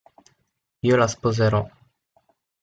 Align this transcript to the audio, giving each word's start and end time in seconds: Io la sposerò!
Io 0.89 0.95
la 1.01 1.07
sposerò! 1.13 1.61